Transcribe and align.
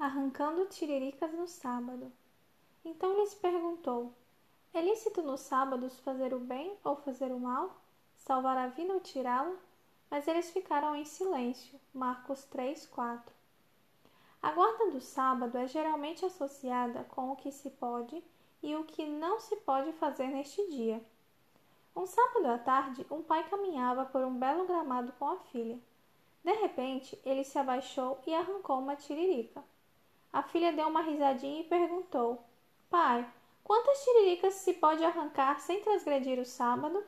arrancando 0.00 0.64
tiriricas 0.64 1.30
no 1.34 1.46
sábado. 1.46 2.10
Então 2.82 3.18
lhes 3.18 3.34
perguntou: 3.34 4.14
É 4.72 4.80
lícito 4.80 5.20
nos 5.22 5.40
sábados 5.40 6.00
fazer 6.00 6.32
o 6.32 6.40
bem 6.40 6.74
ou 6.82 6.96
fazer 6.96 7.30
o 7.30 7.38
mal? 7.38 7.76
Salvar 8.16 8.56
a 8.56 8.68
vida 8.68 8.94
ou 8.94 9.00
tirá-la? 9.00 9.54
Mas 10.10 10.26
eles 10.26 10.50
ficaram 10.50 10.96
em 10.96 11.04
silêncio. 11.04 11.78
Marcos 11.92 12.44
3, 12.44 12.86
4. 12.86 13.34
A 14.42 14.52
guarda 14.52 14.90
do 14.90 15.02
sábado 15.02 15.58
é 15.58 15.68
geralmente 15.68 16.24
associada 16.24 17.04
com 17.04 17.32
o 17.32 17.36
que 17.36 17.52
se 17.52 17.68
pode 17.68 18.24
e 18.62 18.74
o 18.74 18.84
que 18.84 19.06
não 19.06 19.38
se 19.38 19.54
pode 19.56 19.92
fazer 19.92 20.28
neste 20.28 20.66
dia. 20.70 21.04
Um 21.94 22.06
sábado 22.06 22.46
à 22.46 22.58
tarde, 22.58 23.06
um 23.10 23.22
pai 23.22 23.46
caminhava 23.50 24.06
por 24.06 24.24
um 24.24 24.38
belo 24.38 24.66
gramado 24.66 25.12
com 25.18 25.28
a 25.28 25.36
filha. 25.36 25.78
De 26.42 26.52
repente, 26.52 27.20
ele 27.22 27.44
se 27.44 27.58
abaixou 27.58 28.18
e 28.26 28.34
arrancou 28.34 28.78
uma 28.78 28.96
tiririca. 28.96 29.62
A 30.32 30.42
filha 30.42 30.72
deu 30.72 30.88
uma 30.88 31.02
risadinha 31.02 31.60
e 31.60 31.64
perguntou: 31.64 32.42
Pai, 32.88 33.28
quantas 33.64 34.04
tiriricas 34.04 34.54
se 34.54 34.74
pode 34.74 35.04
arrancar 35.04 35.60
sem 35.60 35.80
transgredir 35.80 36.38
o 36.38 36.44
sábado? 36.44 37.02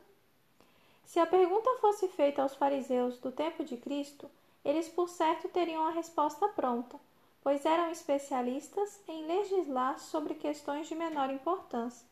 Se 1.05 1.19
a 1.19 1.25
pergunta 1.25 1.69
fosse 1.79 2.07
feita 2.07 2.41
aos 2.41 2.55
fariseus 2.55 3.17
do 3.19 3.31
tempo 3.31 3.63
de 3.63 3.77
Cristo, 3.77 4.29
eles 4.63 4.89
por 4.89 5.09
certo 5.09 5.47
teriam 5.49 5.85
a 5.85 5.91
resposta 5.91 6.47
pronta, 6.49 6.99
pois 7.41 7.65
eram 7.65 7.91
especialistas 7.91 9.01
em 9.07 9.25
legislar 9.25 9.99
sobre 9.99 10.33
questões 10.35 10.87
de 10.87 10.95
menor 10.95 11.29
importância. 11.29 12.07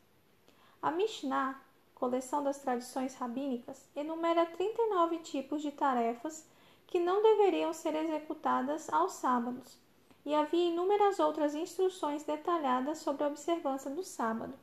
A 0.81 0.91
Mishnah, 0.91 1.61
coleção 1.95 2.43
das 2.43 2.59
tradições 2.59 3.15
rabínicas, 3.15 3.87
enumera 3.95 4.45
39 4.45 5.19
tipos 5.19 5.61
de 5.61 5.71
tarefas 5.71 6.45
que 6.87 6.99
não 6.99 7.21
deveriam 7.21 7.73
ser 7.73 7.95
executadas 7.95 8.91
aos 8.91 9.13
sábados, 9.13 9.77
e 10.25 10.33
havia 10.35 10.69
inúmeras 10.69 11.19
outras 11.19 11.55
instruções 11.55 12.23
detalhadas 12.23 12.99
sobre 12.99 13.23
a 13.23 13.27
observância 13.27 13.89
do 13.89 14.03
sábado. 14.03 14.53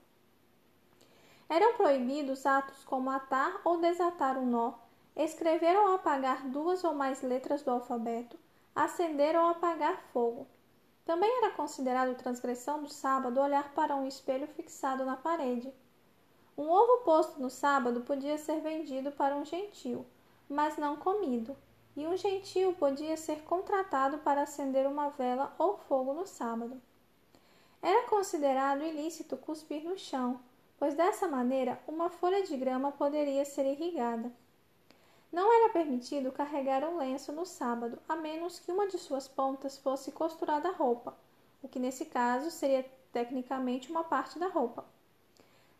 Eram 1.49 1.75
proibidos 1.75 2.45
atos 2.45 2.85
como 2.85 3.11
atar 3.11 3.61
ou 3.65 3.81
desatar 3.81 4.37
um 4.37 4.47
nó, 4.47 4.75
escrever 5.17 5.77
ou 5.77 5.95
apagar 5.95 6.47
duas 6.49 6.85
ou 6.85 6.95
mais 6.95 7.23
letras 7.23 7.63
do 7.63 7.71
alfabeto, 7.71 8.39
acender 8.75 9.35
ou 9.35 9.47
apagar 9.47 10.01
fogo. 10.13 10.47
Também 11.05 11.31
era 11.39 11.51
considerado 11.55 12.17
transgressão 12.17 12.83
do 12.83 12.89
sábado 12.89 13.41
olhar 13.41 13.73
para 13.73 13.97
um 13.97 14.07
espelho 14.07 14.47
fixado 14.47 15.05
na 15.05 15.17
parede. 15.17 15.73
Um 16.57 16.69
ovo 16.69 17.03
posto 17.03 17.41
no 17.41 17.49
sábado 17.49 18.03
podia 18.03 18.37
ser 18.37 18.61
vendido 18.61 19.11
para 19.13 19.35
um 19.35 19.45
gentil, 19.45 20.05
mas 20.49 20.77
não 20.77 20.97
comido, 20.97 21.57
e 21.99 22.07
um 22.07 22.17
gentil 22.17 22.73
podia 22.75 23.17
ser 23.17 23.43
contratado 23.43 24.19
para 24.19 24.43
acender 24.43 24.87
uma 24.87 25.09
vela 25.09 25.53
ou 25.59 25.77
fogo 25.77 26.15
no 26.15 26.25
sábado. 26.29 26.81
Era 27.83 28.09
considerado 28.09 28.85
ilícito 28.85 29.37
cuspir 29.37 29.83
no 29.83 29.99
chão, 29.99 30.39
pois 30.79 30.95
dessa 30.95 31.27
maneira 31.27 31.77
uma 31.89 32.09
folha 32.09 32.45
de 32.45 32.57
grama 32.57 32.93
poderia 32.93 33.45
ser 33.45 33.67
irrigada. 33.67 34.31
Não 35.33 35.53
era 35.53 35.73
permitido 35.73 36.31
carregar 36.31 36.85
um 36.85 36.99
lenço 36.99 37.33
no 37.33 37.45
sábado, 37.45 37.99
a 38.09 38.15
menos 38.15 38.61
que 38.61 38.71
uma 38.71 38.87
de 38.87 38.97
suas 38.97 39.27
pontas 39.27 39.77
fosse 39.77 40.13
costurada 40.13 40.69
à 40.69 40.73
roupa, 40.73 41.17
o 41.61 41.69
que 41.69 41.81
nesse 41.81 42.05
caso 42.05 42.49
seria 42.53 42.89
tecnicamente 43.13 43.91
uma 43.91 44.05
parte 44.05 44.39
da 44.39 44.47
roupa. 44.47 44.85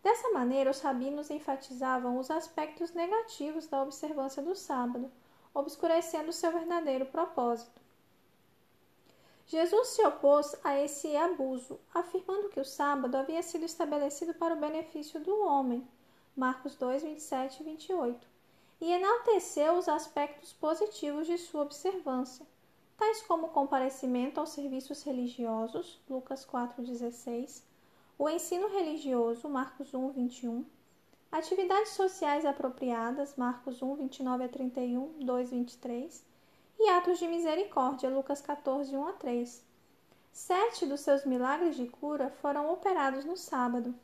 Dessa 0.03 0.31
maneira, 0.31 0.69
os 0.69 0.81
rabinos 0.81 1.31
enfatizavam 1.31 2.19
os 2.19 2.29
aspectos 2.29 2.93
negativos 2.93 3.69
da 3.69 3.81
observância 3.81 4.43
do 4.43 4.57
sábado, 4.57 5.09
obscurecendo 5.55 6.33
seu 6.33 6.53
verdadeiro 6.53 7.07
propósito. 7.07 7.81
Jesus 9.47 9.89
se 9.89 10.07
opôs 10.07 10.55
a 10.63 10.79
esse 10.79 11.17
abuso, 11.17 11.81
afirmando 11.95 12.51
que 12.51 12.61
o 12.61 12.65
sábado 12.65 13.15
havia 13.17 13.43
sido 13.43 13.65
estabelecido 13.65 14.35
para 14.35 14.55
o 14.55 14.61
benefício 14.61 15.19
do 15.21 15.41
homem. 15.41 15.89
Marcos 16.37 16.77
2, 16.77 17.03
27 17.03 17.63
e 17.63 17.65
28. 17.65 18.29
E 18.81 18.93
enalteceu 18.93 19.79
os 19.79 19.89
aspectos 19.89 20.53
positivos 20.53 21.27
de 21.27 21.39
sua 21.39 21.63
observância, 21.63 22.47
tais 22.99 23.23
como 23.23 23.47
o 23.47 23.51
comparecimento 23.51 24.39
aos 24.39 24.51
serviços 24.51 25.03
religiosos, 25.03 25.99
Lucas 26.09 26.47
4,16, 26.47 27.63
o 28.19 28.29
ensino 28.29 28.69
religioso, 28.69 29.49
Marcos 29.49 29.95
1, 29.95 30.11
21, 30.11 30.65
atividades 31.31 31.93
sociais 31.93 32.45
apropriadas, 32.45 33.37
Marcos 33.37 33.83
1, 33.83 33.95
29 33.97 34.45
a 34.45 34.49
31, 34.49 35.19
2, 35.21 35.51
23, 35.51 36.25
e 36.79 36.89
atos 36.91 37.19
de 37.19 37.27
misericórdia, 37.27 38.09
Lucas 38.09 38.41
14, 38.41 38.97
1 38.97 39.07
a 39.07 39.13
3. 39.13 39.65
Sete 40.33 40.87
dos 40.87 41.01
seus 41.01 41.25
milagres 41.25 41.77
de 41.77 41.87
cura 41.87 42.31
foram 42.41 42.73
operados 42.73 43.25
no 43.25 43.37
sábado. 43.37 43.95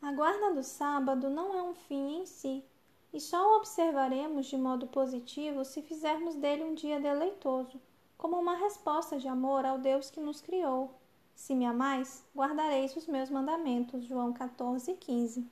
A 0.00 0.12
guarda 0.12 0.54
do 0.54 0.62
sábado 0.62 1.28
não 1.28 1.54
é 1.54 1.62
um 1.62 1.74
fim 1.74 2.22
em 2.22 2.26
si, 2.26 2.64
e 3.12 3.20
só 3.20 3.52
o 3.52 3.56
observaremos 3.56 4.46
de 4.46 4.56
modo 4.56 4.86
positivo 4.86 5.64
se 5.64 5.82
fizermos 5.82 6.34
dele 6.36 6.64
um 6.64 6.74
dia 6.74 7.00
deleitoso, 7.00 7.80
como 8.16 8.38
uma 8.38 8.54
resposta 8.56 9.18
de 9.18 9.28
amor 9.28 9.64
ao 9.64 9.78
Deus 9.78 10.10
que 10.10 10.20
nos 10.20 10.40
criou. 10.40 10.94
Se 11.34 11.54
me 11.54 11.66
amais, 11.66 12.24
guardareis 12.34 12.94
os 12.96 13.06
meus 13.06 13.28
mandamentos. 13.28 14.04
João 14.04 14.32
14, 14.32 14.94
15. 14.94 15.44